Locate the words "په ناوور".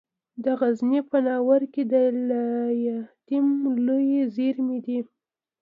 1.09-1.61